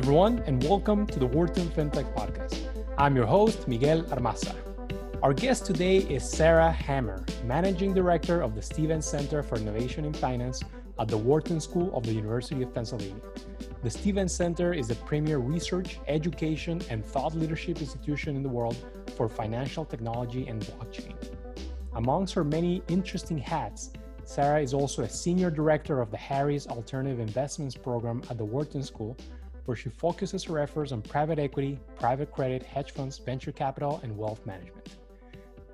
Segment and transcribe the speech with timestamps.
[0.00, 2.64] everyone, and welcome to the Wharton FinTech Podcast.
[2.96, 4.56] I'm your host, Miguel Armaza.
[5.22, 10.14] Our guest today is Sarah Hammer, Managing Director of the Stevens Center for Innovation in
[10.14, 10.62] Finance
[10.98, 13.20] at the Wharton School of the University of Pennsylvania.
[13.82, 18.78] The Stevens Center is a premier research, education, and thought leadership institution in the world
[19.18, 21.14] for financial technology and blockchain.
[21.92, 23.90] Amongst her many interesting hats,
[24.24, 28.82] Sarah is also a senior director of the Harris Alternative Investments Program at the Wharton
[28.82, 29.14] School,
[29.70, 34.18] where she focuses her efforts on private equity, private credit, hedge funds, venture capital, and
[34.18, 34.96] wealth management.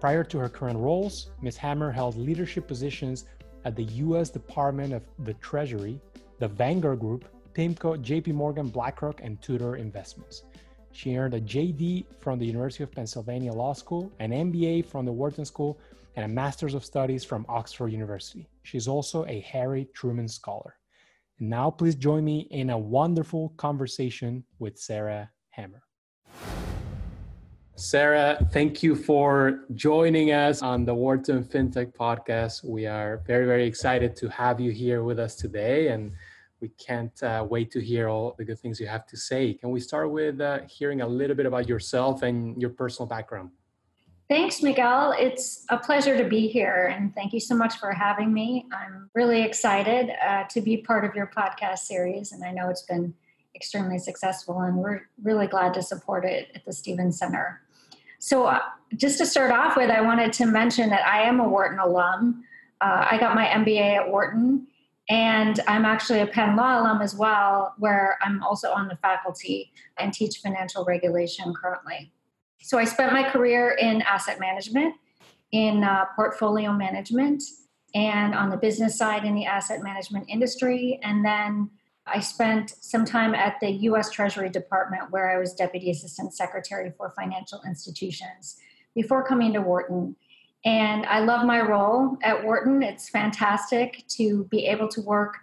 [0.00, 1.56] Prior to her current roles, Ms.
[1.56, 3.24] Hammer held leadership positions
[3.64, 4.28] at the U.S.
[4.28, 5.98] Department of the Treasury,
[6.38, 7.24] the Vanguard Group,
[7.54, 10.42] PIMCO, JP Morgan, BlackRock, and Tudor Investments.
[10.92, 15.12] She earned a JD from the University of Pennsylvania Law School, an MBA from the
[15.12, 15.80] Wharton School,
[16.16, 18.46] and a Master's of Studies from Oxford University.
[18.62, 20.74] She's also a Harry Truman Scholar.
[21.38, 25.82] And now, please join me in a wonderful conversation with Sarah Hammer.
[27.74, 32.64] Sarah, thank you for joining us on the Wharton FinTech podcast.
[32.64, 36.12] We are very, very excited to have you here with us today, and
[36.62, 39.52] we can't uh, wait to hear all the good things you have to say.
[39.52, 43.50] Can we start with uh, hearing a little bit about yourself and your personal background?
[44.28, 45.14] Thanks, Miguel.
[45.16, 48.66] It's a pleasure to be here, and thank you so much for having me.
[48.72, 52.82] I'm really excited uh, to be part of your podcast series, and I know it's
[52.82, 53.14] been
[53.54, 57.60] extremely successful, and we're really glad to support it at the Stevens Center.
[58.18, 58.62] So, uh,
[58.96, 62.42] just to start off with, I wanted to mention that I am a Wharton alum.
[62.80, 64.66] Uh, I got my MBA at Wharton,
[65.08, 69.72] and I'm actually a Penn Law alum as well, where I'm also on the faculty
[70.00, 72.10] and teach financial regulation currently.
[72.60, 74.94] So I spent my career in asset management,
[75.52, 77.42] in uh, portfolio management,
[77.94, 80.98] and on the business side in the asset management industry.
[81.02, 81.70] And then
[82.06, 86.92] I spent some time at the US Treasury Department where I was Deputy Assistant Secretary
[86.96, 88.58] for Financial Institutions
[88.94, 90.14] before coming to Wharton.
[90.64, 92.82] And I love my role at Wharton.
[92.82, 95.38] It's fantastic to be able to work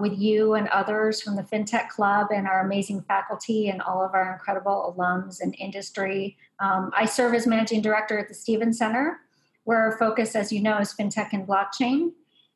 [0.00, 4.14] with you and others from the FinTech Club and our amazing faculty and all of
[4.14, 6.36] our incredible alums and industry.
[6.60, 9.20] Um, I serve as managing director at the Stevens Center,
[9.64, 12.12] where our focus, as you know, is FinTech and blockchain.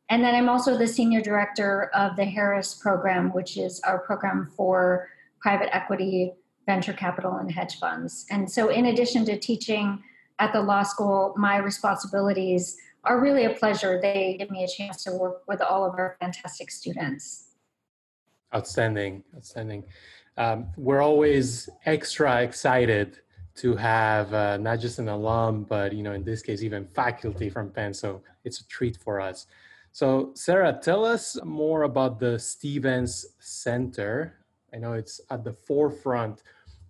[0.09, 4.51] And then I'm also the senior director of the Harris program, which is our program
[4.57, 5.09] for
[5.41, 6.33] private equity,
[6.67, 8.27] venture capital, and hedge funds.
[8.31, 10.03] And so, in addition to teaching
[10.39, 14.01] at the law school, my responsibilities are really a pleasure.
[14.01, 17.49] They give me a chance to work with all of our fantastic students.
[18.55, 19.85] Outstanding, outstanding.
[20.37, 23.19] Um, we're always extra excited
[23.55, 27.51] to have uh, not just an alum, but you know, in this case, even faculty
[27.51, 27.93] from Penn.
[27.93, 29.47] So it's a treat for us.
[29.93, 34.39] So, Sarah, tell us more about the Stevens Center.
[34.73, 36.43] I know it's at the forefront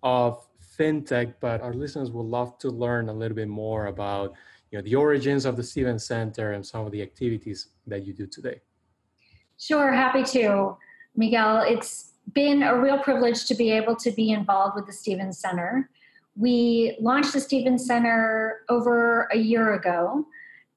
[0.03, 0.47] of
[0.79, 4.33] fintech, but our listeners would love to learn a little bit more about
[4.73, 8.11] you know, the origins of the Stevens Center and some of the activities that you
[8.11, 8.59] do today.
[9.59, 10.75] Sure, happy to.
[11.15, 15.37] Miguel, it's been a real privilege to be able to be involved with the Stevens
[15.37, 15.91] Center.
[16.35, 20.25] We launched the Stevens Center over a year ago,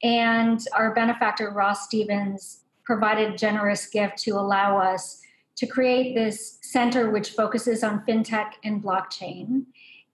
[0.02, 5.22] and our benefactor, Ross Stevens, provided a generous gift to allow us
[5.56, 9.64] to create this center which focuses on fintech and blockchain.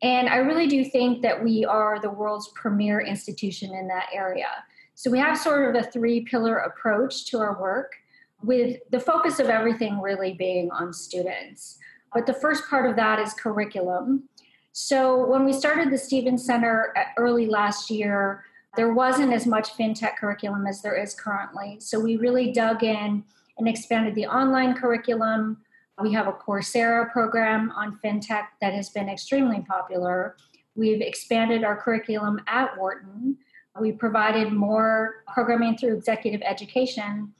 [0.02, 4.48] And I really do think that we are the world's premier institution in that area.
[4.94, 7.92] So we have sort of a three pillar approach to our work,
[8.42, 11.78] with the focus of everything really being on students.
[12.12, 14.28] But the first part of that is curriculum.
[14.72, 18.44] So when we started the Stevens Center uh, early last year,
[18.76, 21.78] there wasn't as much fintech curriculum as there is currently.
[21.78, 23.22] So we really dug in
[23.58, 25.58] and expanded the online curriculum.
[26.00, 30.36] We have a Coursera program on fintech that has been extremely popular.
[30.74, 33.36] We've expanded our curriculum at Wharton.
[33.80, 37.32] We provided more programming through executive education.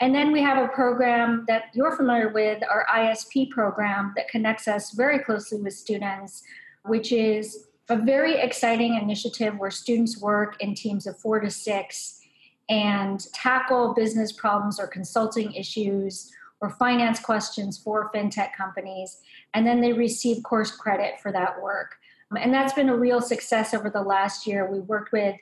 [0.00, 4.68] And then we have a program that you're familiar with, our ISP program, that connects
[4.68, 6.44] us very closely with students
[6.88, 12.20] which is a very exciting initiative where students work in teams of four to six
[12.68, 19.18] and tackle business problems or consulting issues or finance questions for fintech companies.
[19.54, 21.96] And then they receive course credit for that work.
[22.30, 24.70] Um, and that's been a real success over the last year.
[24.70, 25.36] We worked with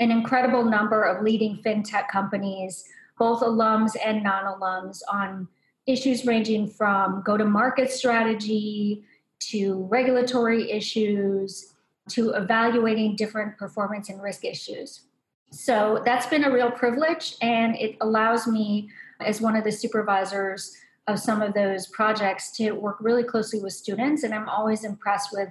[0.00, 2.84] an incredible number of leading fintech companies,
[3.18, 5.48] both alums and non alums, on
[5.86, 9.04] issues ranging from go to market strategy
[9.40, 11.74] to regulatory issues
[12.10, 15.02] to evaluating different performance and risk issues.
[15.50, 18.90] So that's been a real privilege, and it allows me,
[19.20, 20.76] as one of the supervisors
[21.06, 24.22] of some of those projects to work really closely with students.
[24.22, 25.48] And I'm always impressed with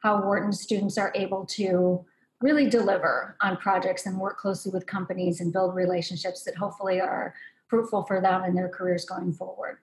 [0.00, 2.04] how Wharton students are able to
[2.40, 7.34] really deliver on projects and work closely with companies and build relationships that hopefully are
[7.66, 9.78] fruitful for them in their careers going forward.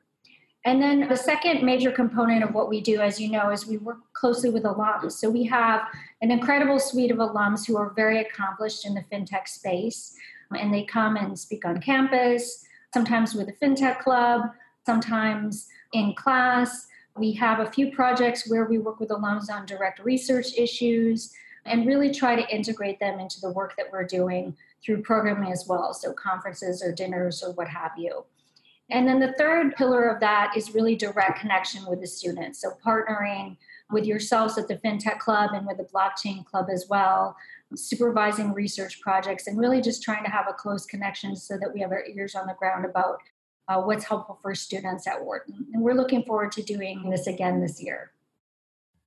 [0.63, 3.77] And then the second major component of what we do, as you know, is we
[3.77, 5.11] work closely with alums.
[5.11, 5.81] So we have
[6.21, 10.15] an incredible suite of alums who are very accomplished in the fintech space.
[10.57, 12.64] And they come and speak on campus,
[12.95, 14.51] sometimes with a fintech club,
[14.85, 16.87] sometimes in class.
[17.17, 21.33] We have a few projects where we work with alums on direct research issues
[21.65, 25.65] and really try to integrate them into the work that we're doing through programming as
[25.67, 28.23] well, so conferences or dinners or what have you.
[28.89, 32.61] And then the third pillar of that is really direct connection with the students.
[32.61, 33.57] So partnering
[33.91, 37.35] with yourselves at the FinTech Club and with the Blockchain Club as well,
[37.73, 41.79] supervising research projects, and really just trying to have a close connection so that we
[41.81, 43.17] have our ears on the ground about
[43.67, 45.65] uh, what's helpful for students at Wharton.
[45.73, 48.11] And we're looking forward to doing this again this year.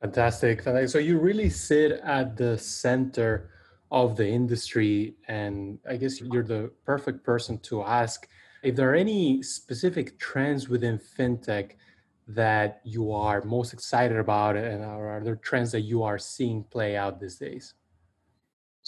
[0.01, 0.63] Fantastic.
[0.63, 3.51] So you really sit at the center
[3.91, 8.29] of the industry, and I guess you're the perfect person to ask
[8.63, 11.73] if there are any specific trends within fintech
[12.27, 16.97] that you are most excited about, and are there trends that you are seeing play
[16.97, 17.75] out these days?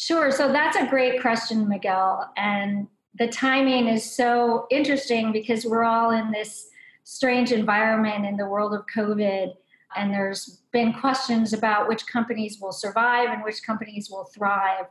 [0.00, 0.30] Sure.
[0.30, 2.32] So that's a great question, Miguel.
[2.38, 2.88] And
[3.18, 6.70] the timing is so interesting because we're all in this
[7.04, 9.52] strange environment in the world of COVID.
[9.94, 14.86] And there's been questions about which companies will survive and which companies will thrive.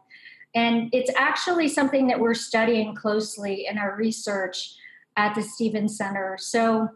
[0.53, 4.75] And it's actually something that we're studying closely in our research
[5.17, 6.38] at the Stevens Center.
[6.39, 6.88] So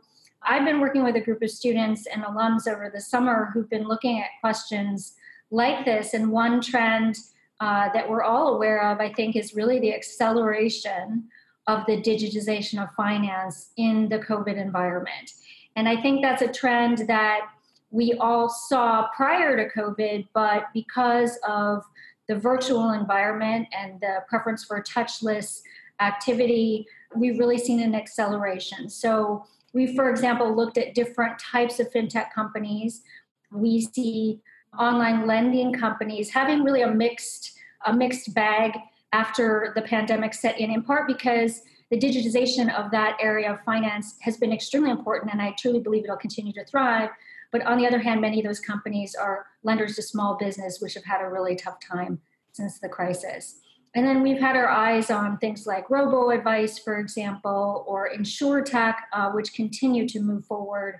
[0.43, 3.87] I've been working with a group of students and alums over the summer who've been
[3.87, 5.15] looking at questions
[5.49, 6.13] like this.
[6.13, 7.15] And one trend
[7.59, 11.25] uh, that we're all aware of, I think, is really the acceleration
[11.67, 15.31] of the digitization of finance in the COVID environment.
[15.75, 17.47] And I think that's a trend that
[17.89, 21.83] we all saw prior to COVID, but because of
[22.27, 25.61] the virtual environment and the preference for touchless
[25.99, 28.89] activity, we've really seen an acceleration.
[28.89, 33.01] So, we, for example, looked at different types of fintech companies.
[33.51, 34.39] We see
[34.79, 38.71] online lending companies having really a mixed a mixed bag
[39.11, 41.61] after the pandemic set in, in part because
[41.91, 46.05] the digitization of that area of finance has been extremely important, and I truly believe
[46.05, 47.09] it'll continue to thrive.
[47.51, 50.95] But on the other hand, many of those companies are lenders to small business, which
[50.95, 52.19] have had a really tough time
[52.51, 53.59] since the crisis.
[53.95, 58.95] And then we've had our eyes on things like robo advice, for example, or insurtech,
[59.13, 60.99] uh, which continue to move forward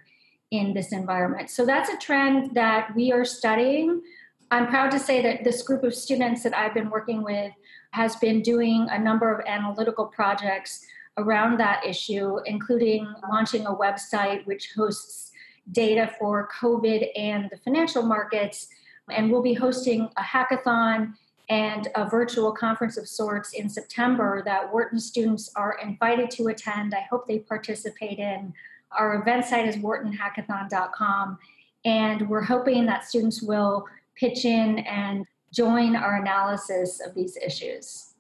[0.53, 1.49] in this environment.
[1.49, 4.03] So that's a trend that we are studying.
[4.51, 7.51] I'm proud to say that this group of students that I've been working with
[7.89, 10.85] has been doing a number of analytical projects
[11.17, 15.31] around that issue, including launching a website which hosts
[15.71, 18.67] data for COVID and the financial markets.
[19.09, 21.13] And we'll be hosting a hackathon
[21.49, 26.93] and a virtual conference of sorts in September that Wharton students are invited to attend.
[26.93, 28.53] I hope they participate in.
[28.97, 31.37] Our event site is whartonhackathon.com,
[31.85, 33.85] and we're hoping that students will
[34.15, 38.13] pitch in and join our analysis of these issues.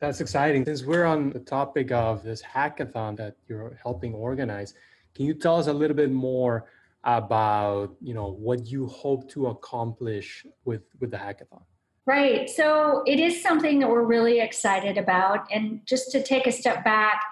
[0.00, 0.64] That's exciting.
[0.64, 4.74] Since we're on the topic of this hackathon that you're helping organize,
[5.14, 6.68] can you tell us a little bit more
[7.04, 11.62] about, you know, what you hope to accomplish with with the hackathon?
[12.04, 12.48] Right.
[12.48, 15.50] So it is something that we're really excited about.
[15.50, 17.22] And just to take a step back,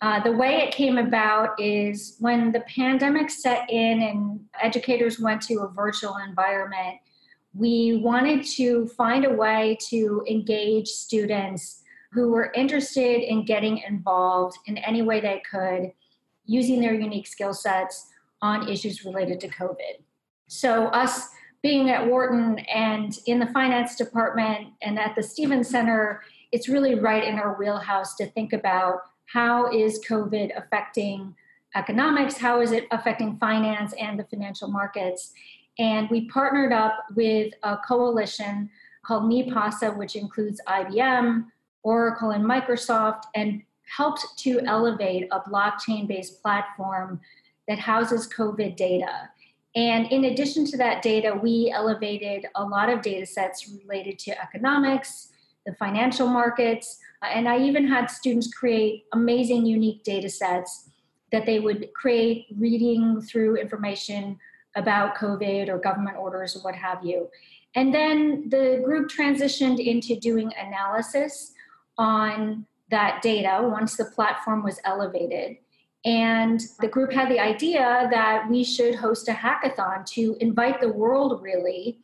[0.00, 5.42] uh, the way it came about is when the pandemic set in and educators went
[5.42, 6.98] to a virtual environment,
[7.52, 14.56] we wanted to find a way to engage students who were interested in getting involved
[14.66, 15.90] in any way they could
[16.44, 18.06] using their unique skill sets
[18.40, 20.02] on issues related to COVID.
[20.46, 21.28] So, us
[21.60, 26.94] being at Wharton and in the finance department and at the Stevens Center, it's really
[26.94, 29.00] right in our wheelhouse to think about
[29.32, 31.34] how is COVID affecting
[31.74, 35.32] economics, how is it affecting finance and the financial markets.
[35.78, 38.70] And we partnered up with a coalition
[39.04, 41.46] called MiPasa, which includes IBM,
[41.82, 43.62] Oracle, and Microsoft, and
[43.96, 47.20] helped to elevate a blockchain based platform
[47.68, 49.30] that houses COVID data.
[49.76, 54.42] And in addition to that data, we elevated a lot of data sets related to
[54.42, 55.28] economics,
[55.68, 60.88] the financial markets, uh, and I even had students create amazing, unique data sets
[61.30, 64.38] that they would create reading through information
[64.76, 67.28] about COVID or government orders or what have you.
[67.74, 71.52] And then the group transitioned into doing analysis
[71.98, 75.58] on that data once the platform was elevated.
[76.06, 80.88] And the group had the idea that we should host a hackathon to invite the
[80.88, 81.98] world really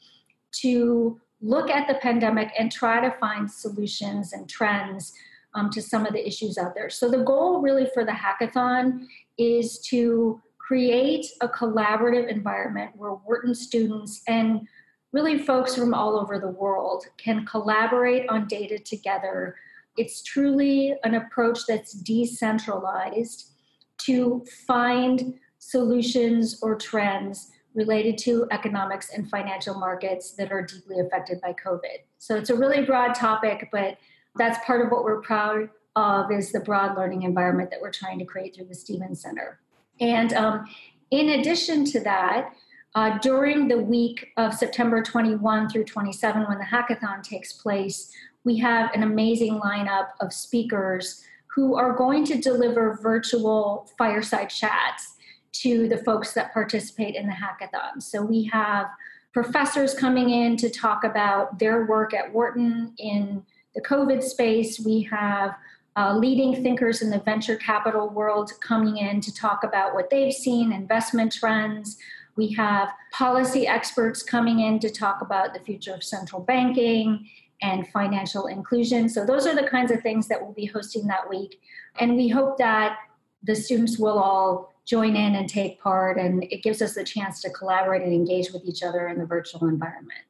[0.60, 5.12] to look at the pandemic and try to find solutions and trends
[5.54, 6.90] um, to some of the issues out there.
[6.90, 9.06] So, the goal really for the hackathon
[9.38, 14.66] is to create a collaborative environment where Wharton students and
[15.12, 19.54] really folks from all over the world can collaborate on data together.
[19.96, 23.50] It's truly an approach that's decentralized
[23.98, 31.40] to find solutions or trends related to economics and financial markets that are deeply affected
[31.40, 31.98] by COVID.
[32.18, 33.98] So it's a really broad topic, but
[34.36, 38.18] that's part of what we're proud of is the broad learning environment that we're trying
[38.18, 39.60] to create through the Stevens Center.
[40.00, 40.66] And um,
[41.10, 42.52] in addition to that,
[42.96, 48.12] uh, during the week of September 21 through 27, when the hackathon takes place,
[48.44, 55.13] we have an amazing lineup of speakers who are going to deliver virtual fireside chats
[55.54, 58.02] to the folks that participate in the hackathon.
[58.02, 58.86] So we have
[59.32, 63.44] professors coming in to talk about their work at Wharton in
[63.74, 64.80] the COVID space.
[64.80, 65.56] We have
[65.96, 70.32] uh, leading thinkers in the venture capital world coming in to talk about what they've
[70.32, 71.96] seen, investment trends.
[72.36, 77.28] We have policy experts coming in to talk about the future of central banking
[77.62, 79.08] and financial inclusion.
[79.08, 81.60] So, those are the kinds of things that we'll be hosting that week.
[82.00, 82.98] And we hope that
[83.44, 87.40] the students will all join in and take part, and it gives us the chance
[87.42, 90.20] to collaborate and engage with each other in the virtual environment.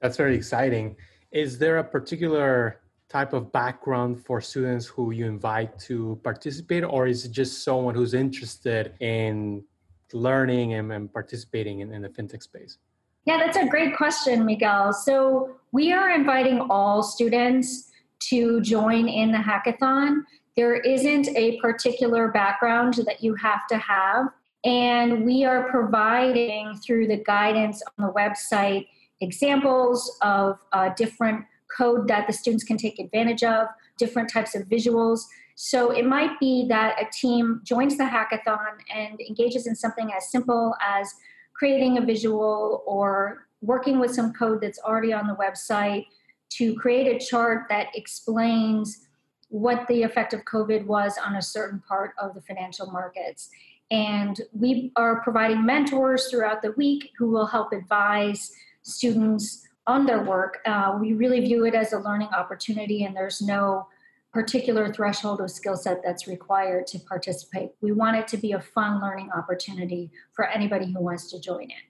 [0.00, 0.96] That's very exciting.
[1.30, 7.06] Is there a particular type of background for students who you invite to participate, or
[7.06, 9.64] is it just someone who's interested in
[10.12, 12.78] learning and, and participating in, in the fintech space?
[13.24, 14.92] Yeah, that's a great question, Miguel.
[14.92, 17.90] So we are inviting all students
[18.20, 20.22] to join in the hackathon.
[20.58, 24.26] There isn't a particular background that you have to have.
[24.64, 28.88] And we are providing through the guidance on the website
[29.20, 31.44] examples of uh, different
[31.76, 35.20] code that the students can take advantage of, different types of visuals.
[35.54, 40.28] So it might be that a team joins the hackathon and engages in something as
[40.28, 41.08] simple as
[41.54, 46.06] creating a visual or working with some code that's already on the website
[46.50, 49.04] to create a chart that explains
[49.48, 53.48] what the effect of COVID was on a certain part of the financial markets.
[53.90, 58.52] And we are providing mentors throughout the week who will help advise
[58.82, 60.58] students on their work.
[60.66, 63.88] Uh, we really view it as a learning opportunity, and there's no
[64.32, 67.70] particular threshold of skill set that's required to participate.
[67.80, 71.62] We want it to be a fun learning opportunity for anybody who wants to join
[71.62, 71.88] in.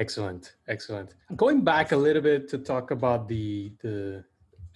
[0.00, 1.14] Excellent, excellent.
[1.36, 4.24] Going back a little bit to talk about the the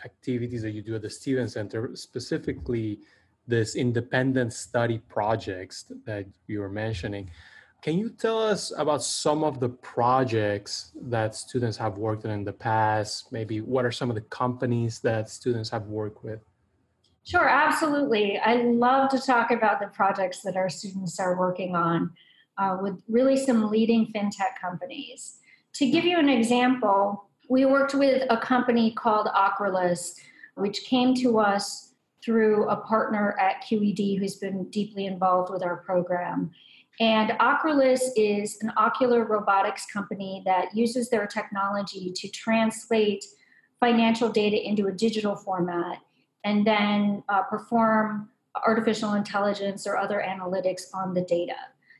[0.05, 3.01] activities that you do at the Stevens Center, specifically
[3.47, 7.31] this independent study projects that you were mentioning.
[7.83, 12.45] Can you tell us about some of the projects that students have worked on in
[12.45, 13.31] the past?
[13.31, 16.41] Maybe what are some of the companies that students have worked with?
[17.25, 18.39] Sure, absolutely.
[18.39, 22.11] I love to talk about the projects that our students are working on
[22.57, 25.39] uh, with really some leading fintech companies.
[25.75, 30.19] To give you an example, we worked with a company called Ocrolus,
[30.55, 31.93] which came to us
[32.25, 36.51] through a partner at QED who's been deeply involved with our program.
[37.01, 43.25] And Ocrolus is an ocular robotics company that uses their technology to translate
[43.81, 45.99] financial data into a digital format
[46.45, 48.31] and then uh, perform
[48.67, 51.57] artificial intelligence or other analytics on the data.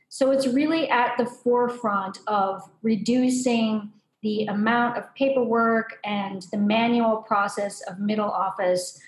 [0.09, 3.91] So it's really at the forefront of reducing
[4.25, 8.99] the amount of paperwork and the manual process of middle office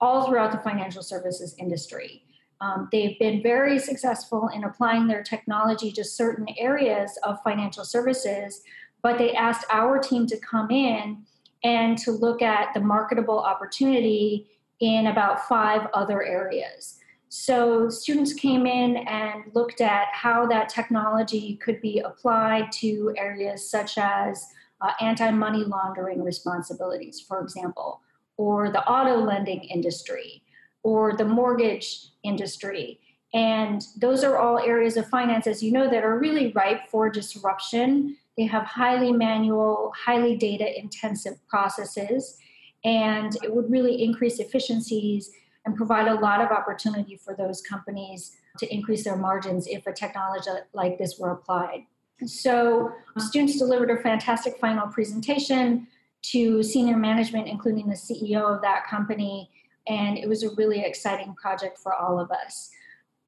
[0.00, 2.24] all throughout the financial services industry.
[2.60, 8.62] Um, they've been very successful in applying their technology to certain areas of financial services,
[9.04, 11.18] but they asked our team to come in
[11.62, 14.48] and to look at the marketable opportunity
[14.80, 16.96] in about five other areas.
[17.32, 23.70] So, students came in and looked at how that technology could be applied to areas
[23.70, 24.48] such as
[24.80, 28.00] uh, anti money laundering responsibilities, for example,
[28.36, 30.42] or the auto lending industry,
[30.82, 32.98] or the mortgage industry.
[33.32, 37.08] And those are all areas of finance, as you know, that are really ripe for
[37.08, 38.16] disruption.
[38.36, 42.38] They have highly manual, highly data intensive processes,
[42.84, 45.30] and it would really increase efficiencies
[45.64, 49.92] and provide a lot of opportunity for those companies to increase their margins if a
[49.92, 51.84] technology like this were applied.
[52.26, 55.86] So, students delivered a fantastic final presentation
[56.22, 59.50] to senior management, including the CEO of that company,
[59.88, 62.70] and it was a really exciting project for all of us.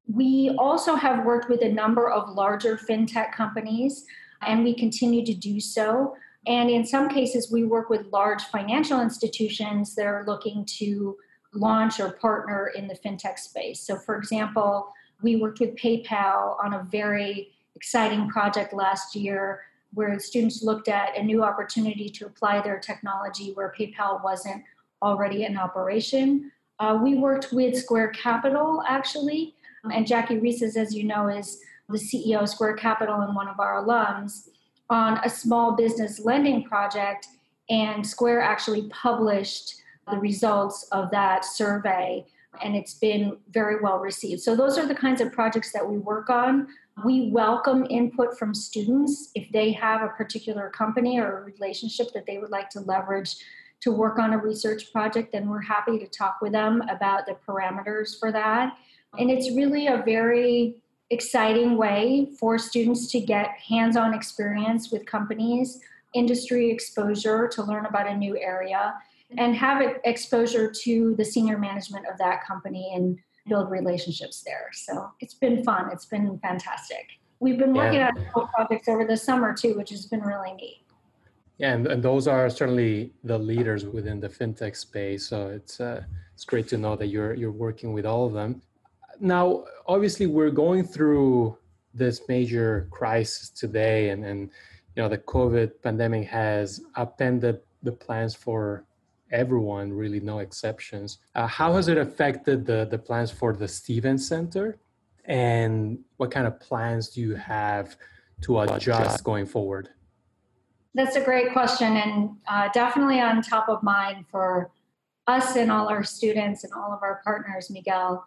[0.07, 4.05] We also have worked with a number of larger fintech companies,
[4.41, 6.15] and we continue to do so.
[6.45, 11.17] And in some cases, we work with large financial institutions that are looking to
[11.53, 13.81] launch or partner in the fintech space.
[13.81, 19.61] So, for example, we worked with PayPal on a very exciting project last year
[19.93, 24.63] where students looked at a new opportunity to apply their technology where PayPal wasn't
[25.01, 26.51] already in operation.
[26.79, 31.97] Uh, we worked with Square Capital actually, and Jackie Reses, as you know, is the
[31.97, 34.49] CEO of Square Capital and one of our alums
[34.89, 37.27] on a small business lending project.
[37.69, 39.75] And Square actually published
[40.11, 42.25] the results of that survey,
[42.61, 44.41] and it's been very well received.
[44.41, 46.67] So, those are the kinds of projects that we work on.
[47.03, 52.25] We welcome input from students if they have a particular company or a relationship that
[52.25, 53.35] they would like to leverage
[53.83, 57.35] to work on a research project, then we're happy to talk with them about the
[57.45, 58.77] parameters for that.
[59.19, 60.77] And it's really a very
[61.09, 65.79] exciting way for students to get hands on experience with companies,
[66.13, 68.93] industry exposure to learn about a new area,
[69.37, 74.69] and have exposure to the senior management of that company and build relationships there.
[74.73, 75.89] So it's been fun.
[75.91, 77.05] It's been fantastic.
[77.39, 78.11] We've been working yeah.
[78.35, 80.83] on projects over the summer too, which has been really neat.
[81.57, 85.27] Yeah, and, and those are certainly the leaders within the fintech space.
[85.27, 88.61] So it's uh, it's great to know that you're you're working with all of them.
[89.19, 91.57] Now, obviously, we're going through
[91.93, 94.49] this major crisis today, and and
[94.95, 98.85] you know the COVID pandemic has upended the plans for
[99.33, 101.17] everyone, really no exceptions.
[101.35, 104.77] Uh, how has it affected the, the plans for the Stevens Center?
[105.25, 107.97] And what kind of plans do you have
[108.41, 109.89] to adjust going forward?
[110.95, 114.69] That's a great question, and uh, definitely on top of mind for
[115.25, 118.25] us and all our students and all of our partners, Miguel.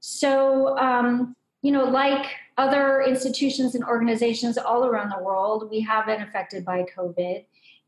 [0.00, 6.06] So, um, you know, like other institutions and organizations all around the world, we have
[6.06, 7.44] been affected by COVID.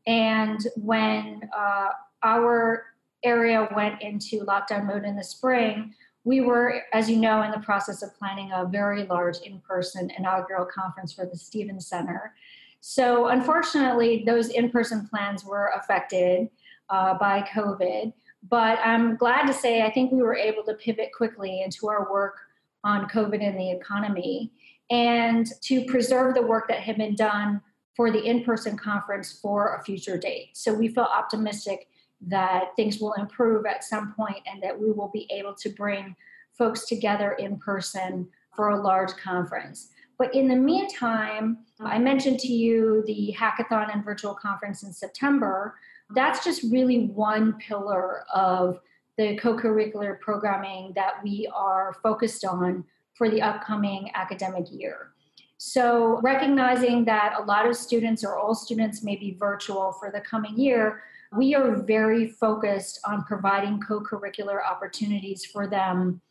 [0.07, 1.89] And when uh,
[2.23, 2.85] our
[3.23, 7.59] area went into lockdown mode in the spring, we were, as you know, in the
[7.59, 12.33] process of planning a very large in person inaugural conference for the Stevens Center.
[12.79, 16.49] So, unfortunately, those in person plans were affected
[16.89, 18.13] uh, by COVID.
[18.49, 22.11] But I'm glad to say I think we were able to pivot quickly into our
[22.11, 22.37] work
[22.83, 24.51] on COVID and the economy
[24.89, 27.61] and to preserve the work that had been done
[27.95, 30.49] for the in person conference for a future date.
[30.53, 31.87] So, we feel optimistic
[32.27, 36.15] that things will improve at some point and that we will be able to bring
[36.57, 39.89] folks together in person for a large conference.
[40.17, 45.75] But in the meantime, I mentioned to you the hackathon and virtual conference in September.
[46.11, 48.79] That's just really one pillar of
[49.17, 52.83] the co curricular programming that we are focused on
[53.15, 55.11] for the upcoming academic year.
[55.57, 60.21] So, recognizing that a lot of students or all students may be virtual for the
[60.21, 61.03] coming year,
[61.35, 66.21] we are very focused on providing co curricular opportunities for them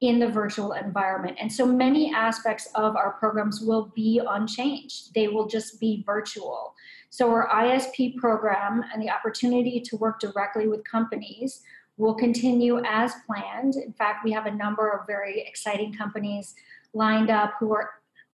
[0.00, 1.36] in the virtual environment.
[1.40, 6.74] And so many aspects of our programs will be unchanged, they will just be virtual.
[7.10, 11.62] So, our ISP program and the opportunity to work directly with companies
[11.96, 13.74] will continue as planned.
[13.74, 16.54] In fact, we have a number of very exciting companies
[16.94, 17.90] lined up who are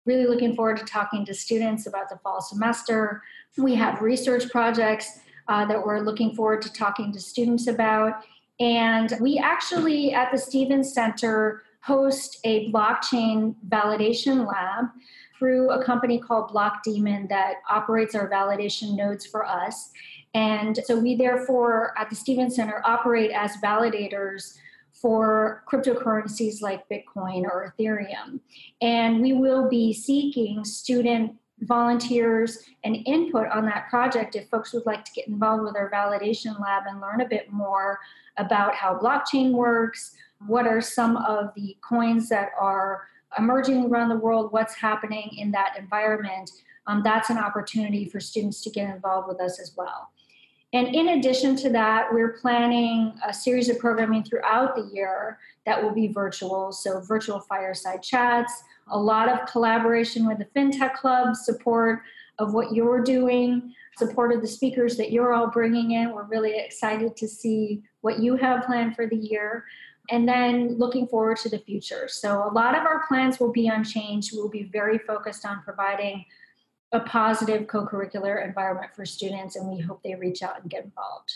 [0.04, 3.22] really looking forward to talking to students about the fall semester.
[3.56, 8.24] We have research projects uh, that we're looking forward to talking to students about.
[8.60, 14.86] And we actually, at the Stevens Center, host a blockchain validation lab
[15.38, 19.90] through a company called Blockdaemon that operates our validation nodes for us.
[20.34, 24.56] And so we, therefore, at the Stevens Center, operate as validators
[24.92, 28.38] for cryptocurrencies like Bitcoin or Ethereum.
[28.80, 34.86] And we will be seeking student volunteers and input on that project if folks would
[34.86, 37.98] like to get involved with our validation lab and learn a bit more
[38.36, 40.14] about how blockchain works,
[40.46, 43.06] what are some of the coins that are
[43.38, 46.50] emerging around the world, what's happening in that environment,
[46.86, 50.10] um, that's an opportunity for students to get involved with us as well.
[50.72, 55.82] And in addition to that, we're planning a series of programming throughout the year that
[55.82, 56.72] will be virtual.
[56.72, 62.00] So, virtual fireside chats, a lot of collaboration with the FinTech Club, support
[62.38, 66.12] of what you're doing, support of the speakers that you're all bringing in.
[66.12, 69.64] We're really excited to see what you have planned for the year.
[70.10, 72.08] And then looking forward to the future.
[72.08, 74.32] So, a lot of our plans will be unchanged.
[74.34, 76.24] We'll be very focused on providing
[76.92, 80.84] a positive co curricular environment for students, and we hope they reach out and get
[80.84, 81.32] involved.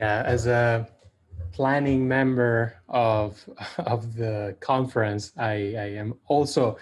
[0.00, 0.88] Yeah, as a
[1.52, 3.44] planning member of
[3.78, 6.78] of the conference, I, I am also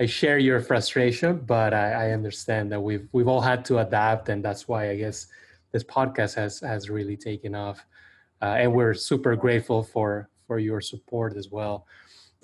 [0.00, 4.28] I share your frustration, but I, I, understand that we've we've all had to adapt,
[4.28, 5.28] and that's why I guess
[5.72, 7.84] this podcast has has really taken off,
[8.42, 11.86] uh, and we're super grateful for for your support as well.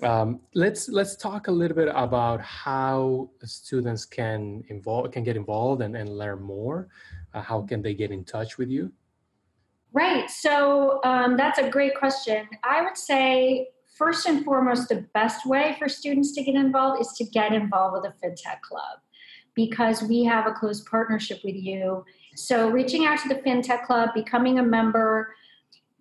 [0.01, 5.81] Um, let's let's talk a little bit about how students can involve can get involved
[5.81, 6.87] and, and learn more.
[7.33, 8.91] Uh, how can they get in touch with you?
[9.93, 10.29] Right.
[10.29, 12.47] So um, that's a great question.
[12.63, 17.09] I would say first and foremost, the best way for students to get involved is
[17.17, 18.99] to get involved with a FinTech Club
[19.53, 22.05] because we have a close partnership with you.
[22.35, 25.35] So, reaching out to the FinTech Club, becoming a member,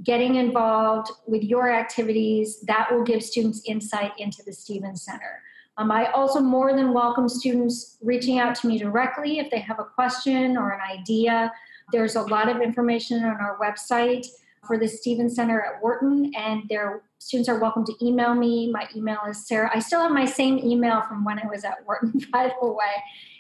[0.05, 5.43] getting involved with your activities, that will give students insight into the Stevens Center.
[5.77, 9.81] Um, I also more than welcome students reaching out to me directly if they have
[9.81, 11.53] a question or an idea.
[11.93, 14.27] There's a lot of information on our website
[14.67, 18.71] for the Stevens Center at Wharton, and their students are welcome to email me.
[18.71, 19.71] My email is Sarah.
[19.75, 22.85] I still have my same email from when I was at Wharton, by the way.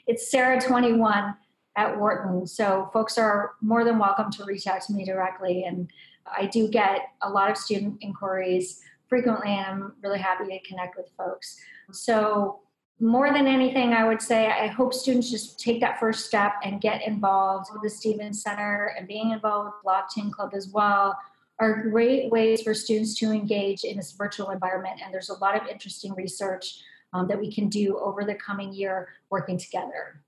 [0.06, 1.36] It's Sarah21
[1.76, 2.46] at Wharton.
[2.46, 5.64] So folks are more than welcome to reach out to me directly.
[5.64, 5.90] And
[6.26, 10.96] I do get a lot of student inquiries frequently, and I'm really happy to connect
[10.96, 11.56] with folks.
[11.92, 12.60] So
[13.00, 16.80] more than anything, I would say I hope students just take that first step and
[16.80, 21.18] get involved with the Stevens Center and being involved with Blockchain Club as well
[21.58, 25.00] are great ways for students to engage in this virtual environment.
[25.02, 26.80] And there's a lot of interesting research
[27.12, 30.22] um, that we can do over the coming year working together.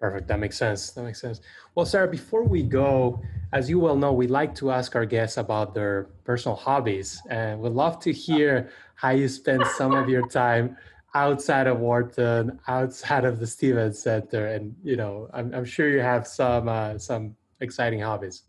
[0.00, 0.28] Perfect.
[0.28, 0.90] That makes sense.
[0.90, 1.40] That makes sense.
[1.74, 3.22] Well, Sarah, before we go,
[3.52, 7.60] as you well know, we like to ask our guests about their personal hobbies, and
[7.60, 10.76] we'd love to hear how you spend some of your time
[11.14, 16.00] outside of Wharton, outside of the Stevens Center, and you know, I'm, I'm sure you
[16.00, 18.42] have some uh, some exciting hobbies.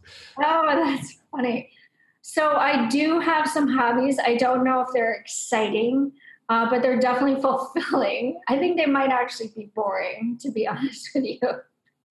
[0.44, 1.70] Oh, that's funny.
[2.22, 4.18] So I do have some hobbies.
[4.20, 6.12] I don't know if they're exciting,
[6.50, 8.40] uh, but they're definitely fulfilling.
[8.48, 11.40] I think they might actually be boring, to be honest with you,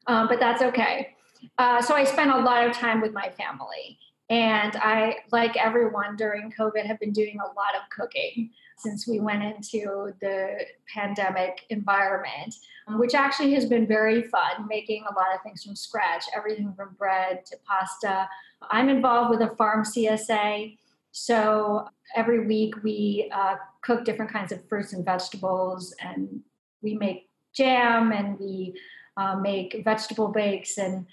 [0.07, 1.15] um, but that's okay.
[1.59, 3.99] Uh, so I spend a lot of time with my family.
[4.31, 9.21] And I, like everyone during COVID, have been doing a lot of cooking since we
[9.21, 12.55] went into the pandemic environment,
[12.97, 16.95] which actually has been very fun, making a lot of things from scratch, everything from
[16.99, 18.29] bread to pasta.
[18.71, 20.77] I'm involved with a farm CSA.
[21.13, 26.41] So every week we uh, cook different kinds of fruits and vegetables, and
[26.83, 28.75] we make jam and we
[29.17, 31.07] uh, make vegetable bakes and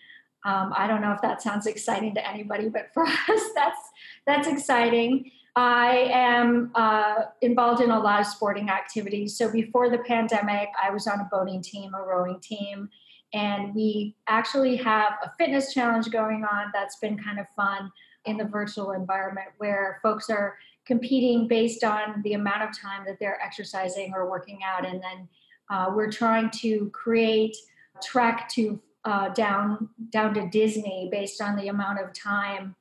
[0.44, 3.80] um, I don't know if that sounds exciting to anybody, but for us, that's
[4.26, 5.32] that's exciting.
[5.56, 9.38] I am uh, involved in a lot of sporting activities.
[9.38, 12.90] So before the pandemic, I was on a boating team, a rowing team,
[13.34, 17.92] and we actually have a fitness challenge going on that's been kind of fun
[18.26, 23.18] in the virtual environment where folks are competing based on the amount of time that
[23.20, 24.86] they're exercising or working out.
[24.86, 25.28] And then
[25.70, 27.56] uh, we're trying to create
[28.02, 32.76] track to uh, down down to Disney based on the amount of time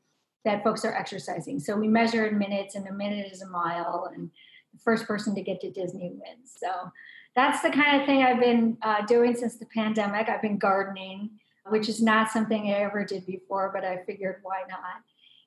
[0.44, 1.60] that folks are exercising.
[1.60, 4.30] So we measure in minutes, and a minute is a mile, and
[4.72, 6.56] the first person to get to Disney wins.
[6.56, 6.90] So
[7.36, 10.28] that's the kind of thing I've been uh, doing since the pandemic.
[10.28, 11.30] I've been gardening,
[11.68, 15.02] which is not something I ever did before, but I figured why not.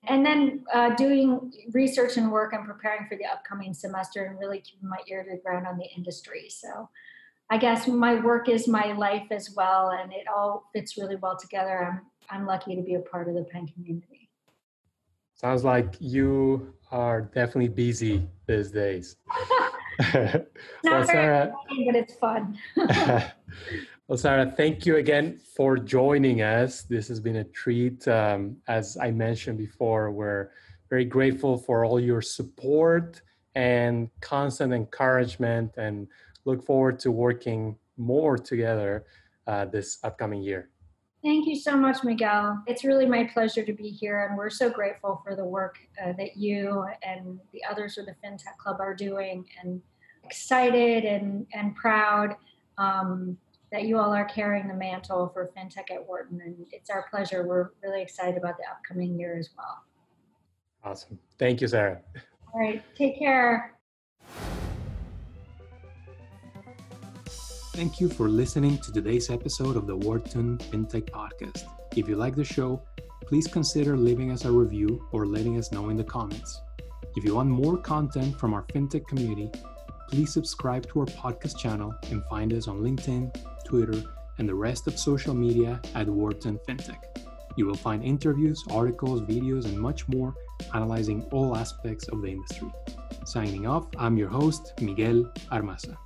[0.05, 4.59] And then uh, doing research and work and preparing for the upcoming semester and really
[4.59, 6.49] keeping my ear to the ground on the industry.
[6.49, 6.89] So
[7.49, 11.37] I guess my work is my life as well, and it all fits really well
[11.37, 11.85] together.
[11.85, 14.22] I'm I'm lucky to be a part of the Penn community.
[15.43, 19.17] Sounds like you are definitely busy these days.
[20.13, 20.45] Not
[20.85, 22.57] well, Sarah, funny, but it's fun.
[24.07, 26.83] well, Sarah, thank you again for joining us.
[26.83, 28.07] This has been a treat.
[28.07, 30.51] Um, as I mentioned before, we're
[30.89, 33.21] very grateful for all your support
[33.53, 36.07] and constant encouragement and
[36.45, 39.03] look forward to working more together
[39.47, 40.69] uh, this upcoming year.
[41.23, 42.61] Thank you so much, Miguel.
[42.67, 46.11] It's really my pleasure to be here, and we're so grateful for the work uh,
[46.17, 49.81] that you and the others of the FinTech Club are doing, and
[50.25, 52.35] excited and, and proud
[52.77, 53.37] um,
[53.71, 56.41] that you all are carrying the mantle for FinTech at Wharton.
[56.41, 57.47] And it's our pleasure.
[57.47, 59.83] We're really excited about the upcoming year as well.
[60.83, 61.17] Awesome.
[61.39, 62.01] Thank you, Sarah.
[62.53, 62.83] All right.
[62.95, 63.73] Take care.
[67.73, 71.63] Thank you for listening to today's episode of the Wharton FinTech Podcast.
[71.95, 72.83] If you like the show,
[73.25, 76.61] please consider leaving us a review or letting us know in the comments.
[77.15, 79.49] If you want more content from our FinTech community,
[80.07, 84.03] please subscribe to our podcast channel and find us on LinkedIn, Twitter,
[84.37, 87.01] and the rest of social media at Wharton FinTech.
[87.57, 90.35] You will find interviews, articles, videos, and much more
[90.75, 92.71] analyzing all aspects of the industry.
[93.25, 95.97] Signing off, I'm your host, Miguel Armaza.